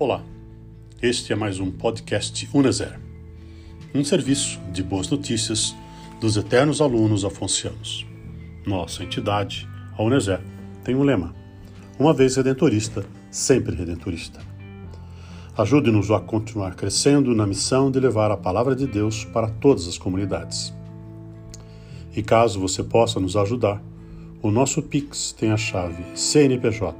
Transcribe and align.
Olá, 0.00 0.24
este 1.02 1.30
é 1.30 1.36
mais 1.36 1.60
um 1.60 1.70
podcast 1.70 2.48
Uneser, 2.54 2.98
um 3.94 4.02
serviço 4.02 4.58
de 4.72 4.82
boas 4.82 5.10
notícias 5.10 5.76
dos 6.18 6.38
eternos 6.38 6.80
alunos 6.80 7.22
afoncianos. 7.22 8.06
Nossa 8.66 9.04
entidade, 9.04 9.68
a 9.98 10.02
Uneser, 10.02 10.40
tem 10.82 10.94
um 10.94 11.02
lema: 11.02 11.34
uma 11.98 12.14
vez 12.14 12.36
redentorista, 12.36 13.04
sempre 13.30 13.76
redentorista. 13.76 14.40
Ajude-nos 15.54 16.10
a 16.10 16.18
continuar 16.18 16.76
crescendo 16.76 17.34
na 17.34 17.46
missão 17.46 17.90
de 17.90 18.00
levar 18.00 18.30
a 18.30 18.38
palavra 18.38 18.74
de 18.74 18.86
Deus 18.86 19.26
para 19.26 19.50
todas 19.50 19.86
as 19.86 19.98
comunidades. 19.98 20.72
E 22.16 22.22
caso 22.22 22.58
você 22.58 22.82
possa 22.82 23.20
nos 23.20 23.36
ajudar, 23.36 23.82
o 24.40 24.50
nosso 24.50 24.80
Pix 24.80 25.32
tem 25.38 25.50
a 25.50 25.58
chave 25.58 26.02
CNPJ 26.14 26.96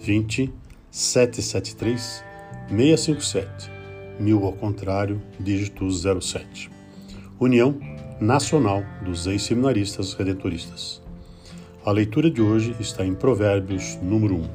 20 0.00 0.50
773 0.90 2.29
657, 2.70 3.68
mil 4.20 4.44
ao 4.44 4.52
contrário, 4.52 5.20
dígito 5.40 5.90
07. 5.90 6.70
União 7.40 7.76
Nacional 8.20 8.84
dos 9.04 9.26
Ex-Seminaristas 9.26 10.14
Redentoristas. 10.14 11.02
A 11.84 11.90
leitura 11.90 12.30
de 12.30 12.40
hoje 12.40 12.76
está 12.78 13.04
em 13.04 13.12
Provérbios, 13.12 13.98
número 14.00 14.36
1. 14.36 14.48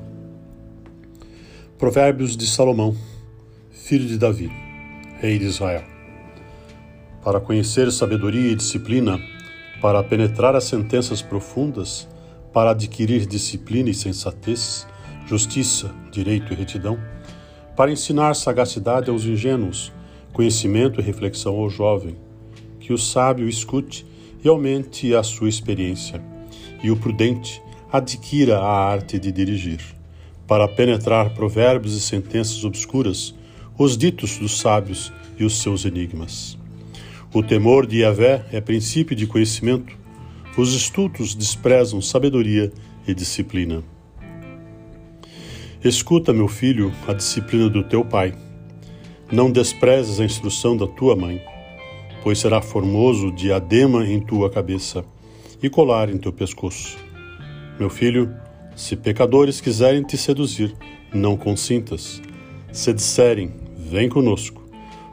Provérbios 1.77 2.37
de 2.37 2.47
Salomão, 2.47 2.95
filho 3.69 4.07
de 4.07 4.17
Davi, 4.17 4.49
rei 5.19 5.37
de 5.37 5.47
Israel. 5.47 5.83
Para 7.21 7.41
conhecer 7.41 7.91
sabedoria 7.91 8.51
e 8.51 8.55
disciplina, 8.55 9.19
para 9.81 10.01
penetrar 10.01 10.55
as 10.55 10.63
sentenças 10.63 11.21
profundas, 11.21 12.07
para 12.53 12.71
adquirir 12.71 13.25
disciplina 13.25 13.89
e 13.89 13.93
sensatez, 13.93 14.87
justiça, 15.27 15.93
direito 16.13 16.53
e 16.53 16.55
retidão, 16.55 16.97
para 17.75 17.91
ensinar 17.91 18.33
sagacidade 18.35 19.09
aos 19.09 19.25
ingênuos, 19.25 19.91
conhecimento 20.31 20.99
e 20.99 21.03
reflexão 21.03 21.55
ao 21.55 21.69
jovem, 21.69 22.15
que 22.79 22.93
o 22.93 22.97
sábio 22.97 23.47
escute 23.47 24.05
e 24.43 24.47
aumente 24.47 25.13
a 25.15 25.23
sua 25.23 25.49
experiência, 25.49 26.21
e 26.83 26.91
o 26.91 26.95
prudente 26.95 27.61
adquira 27.91 28.59
a 28.59 28.89
arte 28.89 29.17
de 29.17 29.31
dirigir, 29.31 29.79
para 30.47 30.67
penetrar 30.67 31.33
provérbios 31.33 31.95
e 31.95 32.01
sentenças 32.01 32.63
obscuras, 32.63 33.33
os 33.77 33.97
ditos 33.97 34.37
dos 34.37 34.59
sábios 34.59 35.11
e 35.37 35.43
os 35.43 35.61
seus 35.61 35.85
enigmas. 35.85 36.57
O 37.33 37.43
temor 37.43 37.85
de 37.85 37.99
Yahvé 37.99 38.45
é 38.51 38.61
princípio 38.61 39.15
de 39.15 39.27
conhecimento, 39.27 39.97
os 40.57 40.73
estultos 40.73 41.35
desprezam 41.35 42.01
sabedoria 42.01 42.71
e 43.05 43.13
disciplina. 43.13 43.83
Escuta, 45.85 46.33
meu 46.33 46.47
filho, 46.47 46.91
a 47.07 47.13
disciplina 47.13 47.69
do 47.69 47.83
teu 47.83 48.03
pai. 48.03 48.33
Não 49.31 49.51
desprezes 49.51 50.19
a 50.19 50.25
instrução 50.25 50.75
da 50.75 50.87
tua 50.87 51.15
mãe, 51.15 51.39
pois 52.23 52.39
será 52.39 52.59
formoso 52.59 53.31
diadema 53.31 54.03
em 54.03 54.19
tua 54.19 54.49
cabeça 54.49 55.05
e 55.61 55.69
colar 55.69 56.09
em 56.09 56.17
teu 56.17 56.33
pescoço. 56.33 56.97
Meu 57.79 57.87
filho, 57.87 58.35
se 58.75 58.95
pecadores 58.95 59.61
quiserem 59.61 60.01
te 60.01 60.17
seduzir, 60.17 60.73
não 61.13 61.37
consintas. 61.37 62.19
Se 62.71 62.91
disserem, 62.91 63.53
vem 63.77 64.09
conosco, 64.09 64.63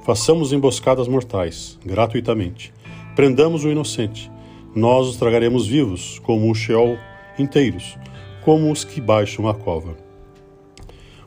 façamos 0.06 0.54
emboscadas 0.54 1.06
mortais, 1.06 1.78
gratuitamente. 1.84 2.72
Prendamos 3.14 3.62
o 3.62 3.68
inocente. 3.68 4.32
Nós 4.74 5.06
os 5.06 5.18
tragaremos 5.18 5.66
vivos, 5.66 6.18
como 6.20 6.50
o 6.50 6.54
Sheol, 6.54 6.96
inteiros, 7.38 7.98
como 8.42 8.72
os 8.72 8.84
que 8.84 9.02
baixam 9.02 9.46
a 9.46 9.52
cova 9.52 10.01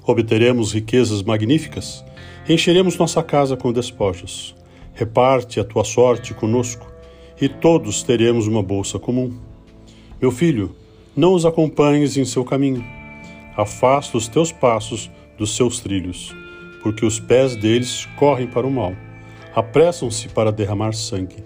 obteremos 0.05 0.73
riquezas 0.73 1.23
magníficas, 1.23 2.03
encheremos 2.47 2.97
nossa 2.97 3.23
casa 3.23 3.57
com 3.57 3.73
despojos. 3.73 4.55
Reparte 4.93 5.59
a 5.59 5.63
tua 5.63 5.83
sorte 5.83 6.33
conosco, 6.33 6.91
e 7.41 7.49
todos 7.49 8.01
teremos 8.01 8.47
uma 8.47 8.63
bolsa 8.63 8.97
comum. 8.97 9.33
Meu 10.21 10.31
filho, 10.31 10.73
não 11.15 11.33
os 11.33 11.45
acompanhes 11.45 12.15
em 12.15 12.23
seu 12.23 12.45
caminho. 12.45 12.83
Afasta 13.57 14.17
os 14.17 14.27
teus 14.27 14.51
passos 14.51 15.11
dos 15.37 15.55
seus 15.55 15.79
trilhos, 15.79 16.33
porque 16.81 17.05
os 17.05 17.19
pés 17.19 17.55
deles 17.55 18.07
correm 18.17 18.47
para 18.47 18.65
o 18.65 18.71
mal. 18.71 18.95
Apressam-se 19.53 20.29
para 20.29 20.51
derramar 20.51 20.93
sangue. 20.93 21.43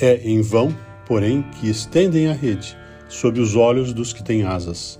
É 0.00 0.20
em 0.24 0.40
vão, 0.40 0.74
porém, 1.06 1.42
que 1.42 1.68
estendem 1.68 2.28
a 2.28 2.32
rede 2.32 2.76
sob 3.08 3.38
os 3.40 3.54
olhos 3.54 3.92
dos 3.92 4.12
que 4.12 4.22
têm 4.22 4.44
asas. 4.44 4.98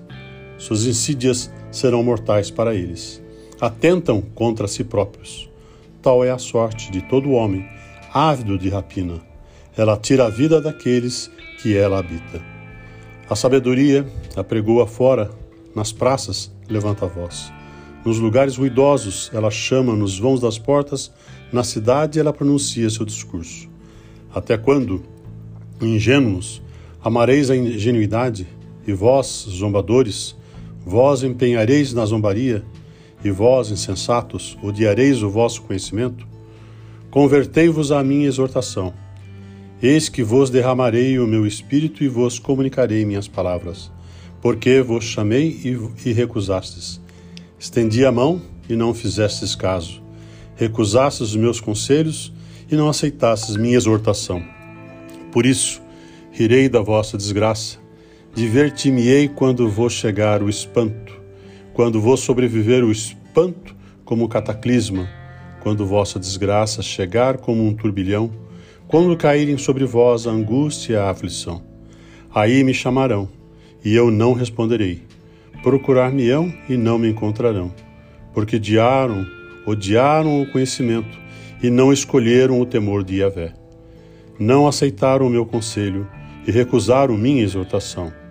Suas 0.59 0.85
insídias 0.85 1.51
serão 1.73 2.03
mortais 2.05 2.51
para 2.51 2.75
eles. 2.75 3.21
Atentam 3.61 4.21
contra 4.21 4.69
si 4.69 4.85
próprios. 4.85 5.49
Tal 6.01 6.25
é 6.25 6.31
a 6.31 6.39
sorte 6.39 6.93
de 6.93 7.01
todo 7.03 7.33
homem, 7.33 7.67
ávido 8.13 8.59
de 8.59 8.69
rapina. 8.69 9.21
Ela 9.77 9.97
tira 9.97 10.27
a 10.27 10.29
vida 10.29 10.61
daqueles 10.61 11.31
que 11.61 11.77
ela 11.77 11.99
habita. 11.99 12.41
A 13.29 13.35
sabedoria 13.35 14.07
apregoa 14.37 14.87
fora, 14.87 15.31
nas 15.75 15.91
praças 15.91 16.53
levanta 16.69 17.07
a 17.07 17.09
voz. 17.09 17.53
Nos 18.05 18.19
lugares 18.19 18.57
ruidosos 18.57 19.31
ela 19.33 19.51
chama 19.51 19.95
nos 19.95 20.19
vãos 20.19 20.41
das 20.41 20.59
portas, 20.59 21.11
na 21.53 21.65
cidade 21.65 22.19
ela 22.19 22.33
pronuncia 22.33 22.91
seu 22.91 23.07
discurso. 23.07 23.69
Até 24.35 24.59
quando, 24.59 25.03
ingênuos, 25.81 26.61
amareis 27.03 27.49
a 27.51 27.57
ingenuidade, 27.57 28.47
e 28.87 28.93
vós, 28.93 29.47
zombadores, 29.49 30.35
Vós 30.85 31.23
empenhareis 31.23 31.93
na 31.93 32.05
zombaria, 32.05 32.65
e 33.25 33.31
vós, 33.31 33.71
insensatos, 33.71 34.59
odiareis 34.63 35.23
o 35.23 35.31
vosso 35.31 35.63
conhecimento? 35.63 36.27
Convertei-vos 37.11 37.93
à 37.93 38.03
minha 38.03 38.27
exortação. 38.27 38.93
Eis 39.81 40.09
que 40.09 40.25
vos 40.25 40.51
derramarei 40.51 41.19
o 41.19 41.27
meu 41.27 41.47
espírito 41.47 42.03
e 42.03 42.09
vos 42.09 42.39
comunicarei 42.39 43.05
minhas 43.05 43.29
palavras. 43.29 43.93
Porque 44.41 44.81
vos 44.81 45.05
chamei 45.05 45.61
e, 46.05 46.13
recusastes. 46.13 47.01
Estendi 47.59 48.05
a 48.05 48.11
mão 48.11 48.43
e 48.69 48.75
não 48.75 48.93
fizestes 48.93 49.55
caso. 49.55 50.03
Recusastes 50.57 51.29
os 51.29 51.37
meus 51.37 51.61
conselhos 51.61 52.33
e 52.71 52.75
não 52.75 52.89
aceitastes 52.89 53.57
minha 53.57 53.77
exortação. 53.77 54.43
Por 55.31 55.47
isso, 55.47 55.81
rirei 56.33 56.69
da 56.69 56.81
vossa 56.81 57.17
desgraça 57.17 57.82
Divertir-me-ei 58.35 59.29
quando 59.29 59.69
vou 59.69 59.91
chegar 59.91 60.43
o 60.43 60.49
espanto, 60.49 61.21
quando 61.75 62.01
vou 62.01 62.17
sobreviver 62.17 62.83
o 62.83 62.91
espanto 62.91 63.77
como 64.07 64.27
cataclisma, 64.27 65.07
quando 65.61 65.85
vossa 65.85 66.19
desgraça 66.19 66.81
chegar 66.81 67.37
como 67.37 67.63
um 67.63 67.75
turbilhão, 67.75 68.31
quando 68.89 69.19
caírem 69.19 69.59
sobre 69.59 69.85
vós 69.85 70.27
a 70.27 70.31
angústia 70.31 70.95
e 70.95 70.97
a 70.97 71.11
aflição. 71.11 71.63
Aí 72.35 72.65
me 72.65 72.73
chamarão, 72.73 73.29
e 73.85 73.95
eu 73.95 74.11
não 74.11 74.33
responderei. 74.33 75.03
Procurar-me-ão 75.63 76.51
e 76.71 76.77
não 76.79 76.99
me 76.99 77.11
encontrarão, 77.11 77.71
porque 78.33 78.57
odiaram, 78.57 79.27
odiaram 79.67 80.41
o 80.41 80.51
conhecimento 80.51 81.21
e 81.63 81.69
não 81.69 81.93
escolheram 81.93 82.59
o 82.63 82.65
temor 82.65 83.05
de 83.05 83.17
Yahvé. 83.17 83.53
Não 84.39 84.67
aceitaram 84.67 85.27
o 85.27 85.31
meu 85.31 85.45
conselho 85.45 86.09
e 86.47 86.51
recusaram 86.51 87.15
minha 87.19 87.43
exortação 87.43 88.22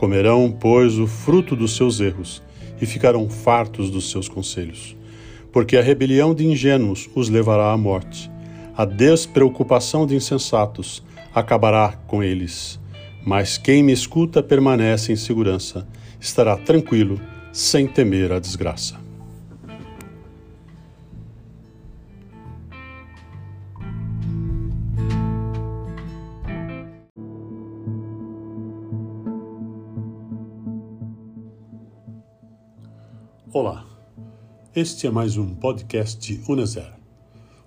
Comerão, 0.00 0.50
pois, 0.50 0.98
o 0.98 1.06
fruto 1.06 1.54
dos 1.54 1.76
seus 1.76 2.00
erros 2.00 2.42
e 2.80 2.86
ficarão 2.86 3.28
fartos 3.28 3.90
dos 3.90 4.10
seus 4.10 4.30
conselhos. 4.30 4.96
Porque 5.52 5.76
a 5.76 5.82
rebelião 5.82 6.34
de 6.34 6.46
ingênuos 6.46 7.06
os 7.14 7.28
levará 7.28 7.70
à 7.70 7.76
morte. 7.76 8.30
A 8.74 8.86
despreocupação 8.86 10.06
de 10.06 10.16
insensatos 10.16 11.02
acabará 11.34 11.98
com 12.06 12.22
eles. 12.22 12.80
Mas 13.26 13.58
quem 13.58 13.82
me 13.82 13.92
escuta 13.92 14.42
permanece 14.42 15.12
em 15.12 15.16
segurança, 15.16 15.86
estará 16.18 16.56
tranquilo, 16.56 17.20
sem 17.52 17.86
temer 17.86 18.32
a 18.32 18.38
desgraça. 18.38 19.09
Olá, 33.52 33.84
este 34.76 35.08
é 35.08 35.10
mais 35.10 35.36
um 35.36 35.56
podcast 35.56 36.40
Uneser, 36.48 36.92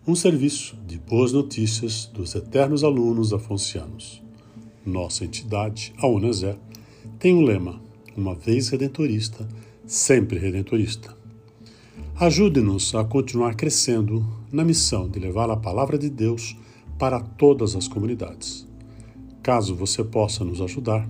um 0.07 0.15
serviço 0.15 0.77
de 0.87 0.97
boas 0.97 1.33
notícias 1.33 2.05
dos 2.05 2.33
eternos 2.35 2.85
alunos 2.85 3.33
afoncianos. 3.33 4.23
Nossa 4.85 5.25
entidade, 5.25 5.93
a 5.97 6.07
Uneser, 6.07 6.57
tem 7.19 7.35
um 7.35 7.41
lema: 7.41 7.81
uma 8.15 8.33
vez 8.33 8.69
redentorista, 8.69 9.45
sempre 9.85 10.39
redentorista. 10.39 11.13
Ajude-nos 12.15 12.95
a 12.95 13.03
continuar 13.03 13.53
crescendo 13.55 14.25
na 14.53 14.63
missão 14.63 15.09
de 15.09 15.19
levar 15.19 15.49
a 15.49 15.57
palavra 15.57 15.97
de 15.97 16.09
Deus 16.09 16.55
para 16.97 17.19
todas 17.19 17.75
as 17.75 17.89
comunidades. 17.89 18.65
Caso 19.41 19.75
você 19.75 20.01
possa 20.01 20.45
nos 20.45 20.61
ajudar, 20.61 21.05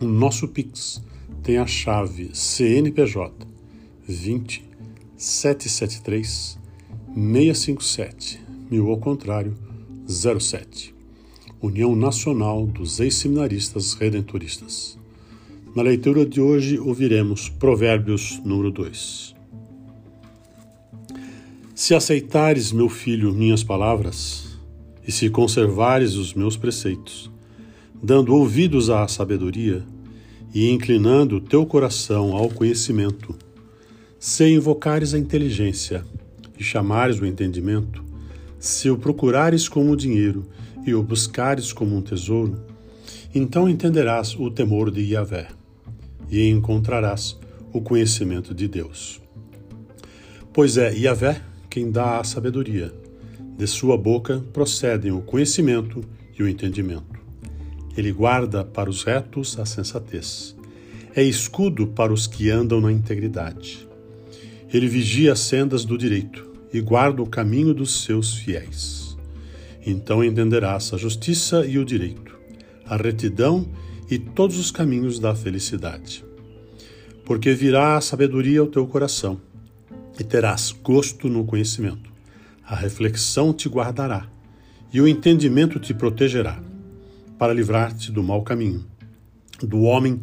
o 0.00 0.04
nosso 0.04 0.48
Pix 0.48 1.00
tem 1.44 1.58
a 1.58 1.66
chave 1.66 2.30
CNPJ 2.34 3.53
20 4.06 4.64
773 5.16 6.58
657, 7.14 8.40
mil 8.70 8.90
ao 8.90 8.98
contrário, 8.98 9.54
07. 10.06 10.94
União 11.62 11.96
Nacional 11.96 12.66
dos 12.66 13.00
Ex-Seminaristas 13.00 13.94
Redentoristas. 13.94 14.98
Na 15.74 15.82
leitura 15.82 16.26
de 16.26 16.40
hoje 16.40 16.78
ouviremos 16.78 17.48
Provérbios 17.48 18.38
número 18.44 18.70
2. 18.70 19.34
Se 21.74 21.94
aceitares, 21.94 22.72
meu 22.72 22.88
filho, 22.88 23.32
minhas 23.32 23.64
palavras, 23.64 24.58
e 25.06 25.10
se 25.10 25.30
conservares 25.30 26.14
os 26.14 26.34
meus 26.34 26.56
preceitos, 26.56 27.30
dando 28.02 28.34
ouvidos 28.34 28.90
à 28.90 29.08
sabedoria 29.08 29.82
e 30.54 30.70
inclinando 30.70 31.40
teu 31.40 31.64
coração 31.64 32.36
ao 32.36 32.48
conhecimento, 32.48 33.34
se 34.26 34.48
invocares 34.48 35.12
a 35.12 35.18
inteligência 35.18 36.02
e 36.58 36.64
chamares 36.64 37.20
o 37.20 37.26
entendimento, 37.26 38.02
se 38.58 38.88
o 38.88 38.96
procurares 38.96 39.68
como 39.68 39.92
o 39.92 39.96
dinheiro 39.96 40.46
e 40.86 40.94
o 40.94 41.02
buscares 41.02 41.74
como 41.74 41.94
um 41.94 42.00
tesouro, 42.00 42.58
então 43.34 43.68
entenderás 43.68 44.34
o 44.34 44.50
temor 44.50 44.90
de 44.90 45.02
Yahvé 45.02 45.48
e 46.30 46.48
encontrarás 46.48 47.38
o 47.70 47.82
conhecimento 47.82 48.54
de 48.54 48.66
Deus. 48.66 49.20
Pois 50.54 50.78
é 50.78 50.90
Yahvé 50.96 51.42
quem 51.68 51.90
dá 51.90 52.18
a 52.18 52.24
sabedoria, 52.24 52.94
de 53.58 53.66
sua 53.66 53.98
boca 53.98 54.42
procedem 54.54 55.12
o 55.12 55.20
conhecimento 55.20 56.02
e 56.38 56.42
o 56.42 56.48
entendimento. 56.48 57.20
Ele 57.94 58.10
guarda 58.10 58.64
para 58.64 58.88
os 58.88 59.04
retos 59.04 59.58
a 59.58 59.66
sensatez. 59.66 60.56
É 61.14 61.22
escudo 61.22 61.88
para 61.88 62.10
os 62.10 62.26
que 62.26 62.48
andam 62.48 62.80
na 62.80 62.90
integridade. 62.90 63.83
Ele 64.72 64.88
vigia 64.88 65.32
as 65.32 65.40
sendas 65.40 65.84
do 65.84 65.96
direito 65.96 66.50
e 66.72 66.80
guarda 66.80 67.22
o 67.22 67.26
caminho 67.26 67.72
dos 67.72 68.02
seus 68.02 68.34
fiéis. 68.34 69.16
Então 69.86 70.24
entenderás 70.24 70.92
a 70.92 70.96
justiça 70.96 71.64
e 71.66 71.78
o 71.78 71.84
direito, 71.84 72.36
a 72.86 72.96
retidão 72.96 73.68
e 74.10 74.18
todos 74.18 74.58
os 74.58 74.70
caminhos 74.70 75.18
da 75.18 75.34
felicidade. 75.34 76.24
Porque 77.24 77.52
virá 77.52 77.96
a 77.96 78.00
sabedoria 78.00 78.60
ao 78.60 78.66
teu 78.66 78.86
coração, 78.86 79.40
e 80.18 80.24
terás 80.24 80.72
gosto 80.72 81.28
no 81.28 81.44
conhecimento. 81.44 82.12
A 82.66 82.74
reflexão 82.74 83.52
te 83.52 83.68
guardará, 83.68 84.26
e 84.92 85.00
o 85.00 85.08
entendimento 85.08 85.78
te 85.78 85.92
protegerá 85.92 86.62
para 87.38 87.52
livrar-te 87.52 88.12
do 88.12 88.22
mau 88.22 88.42
caminho, 88.42 88.84
do 89.60 89.82
homem 89.82 90.20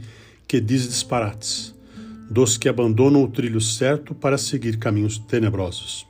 que 0.47 0.59
diz 0.59 0.87
disparates, 0.87 1.73
dos 2.31 2.57
que 2.57 2.69
abandonam 2.69 3.23
o 3.23 3.27
trilho 3.27 3.59
certo 3.59 4.15
para 4.15 4.37
seguir 4.37 4.77
caminhos 4.77 5.17
tenebrosos, 5.19 6.07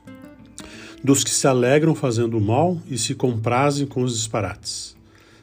dos 1.03 1.23
que 1.23 1.31
se 1.31 1.47
alegram 1.47 1.95
fazendo 1.95 2.37
o 2.37 2.41
mal 2.41 2.79
e 2.87 2.97
se 2.97 3.15
comprazem 3.15 3.87
com 3.87 4.03
os 4.03 4.13
disparates. 4.13 4.95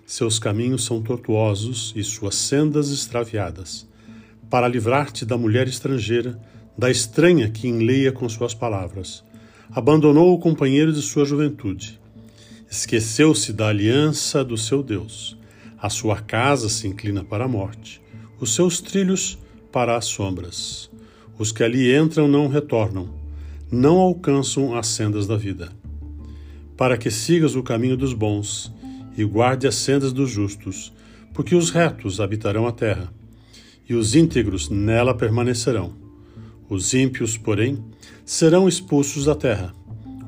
Seus 0.07 0.39
caminhos 0.39 0.85
são 0.85 1.03
tortuosos 1.03 1.93
e 1.97 2.05
suas 2.05 2.37
sendas 2.37 2.91
extraviadas, 2.91 3.87
para 4.49 4.69
livrar-te 4.69 5.27
da 5.27 5.37
mulher 5.37 5.67
estrangeira, 5.67 6.41
da 6.79 6.89
estranha 6.89 7.51
que 7.51 7.67
enleia 7.67 8.13
com 8.13 8.29
suas 8.29 8.55
palavras. 8.55 9.25
Abandonou 9.71 10.33
o 10.33 10.39
companheiro 10.39 10.93
de 10.93 11.03
sua 11.03 11.25
juventude. 11.25 12.01
Esqueceu-se 12.71 13.53
da 13.53 13.67
aliança 13.67 14.45
do 14.45 14.57
seu 14.57 14.83
Deus 14.83 15.37
a 15.81 15.89
sua 15.89 16.17
casa 16.21 16.69
se 16.69 16.89
inclina 16.89 17.23
para 17.23 17.45
a 17.45 17.49
morte, 17.49 18.03
os 18.41 18.53
seus 18.53 18.81
trilhos 18.81 19.39
para 19.79 19.97
as 19.97 20.07
sombras. 20.07 20.91
Os 21.39 21.53
que 21.53 21.63
ali 21.63 21.97
entram 21.97 22.27
não 22.27 22.49
retornam, 22.49 23.09
não 23.71 23.99
alcançam 23.99 24.77
as 24.77 24.89
sendas 24.89 25.25
da 25.25 25.37
vida. 25.37 25.71
Para 26.77 26.99
que 26.99 27.13
sigas 27.13 27.55
o 27.55 27.63
caminho 27.63 27.97
dos 27.97 28.13
bons 28.13 28.75
e 29.17 29.23
guarde 29.23 29.69
as 29.69 29.77
sendas 29.77 30.13
dos 30.13 30.33
justos, 30.33 30.93
porque 31.33 31.55
os 31.55 31.71
retos 31.71 32.21
habitarão 32.21 32.67
a 32.67 32.73
terra, 32.73 33.15
e 33.89 33.95
os 33.95 34.17
íntegros 34.17 34.69
nela 34.69 35.15
permanecerão. 35.15 35.93
Os 36.69 36.93
ímpios, 36.93 37.39
porém, 37.39 37.79
serão 38.25 38.67
expulsos 38.67 39.27
da 39.27 39.37
terra, 39.37 39.73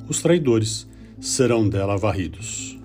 os 0.08 0.22
traidores 0.22 0.88
serão 1.20 1.68
dela 1.68 1.96
varridos. 1.96 2.79